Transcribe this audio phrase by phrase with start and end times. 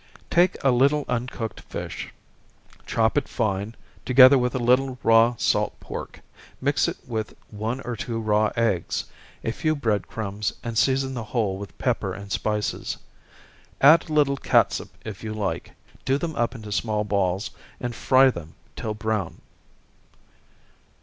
[0.31, 2.11] _Take a little uncooked fish,
[2.87, 6.21] chop it fine, together with a little raw salt pork,
[6.59, 9.05] mix it with one or two raw eggs,
[9.43, 12.97] a few bread crumbs, and season the whole with pepper and spices.
[13.79, 15.73] Add a little catsup if you like
[16.03, 19.39] do them up into small balls, and fry them till brown.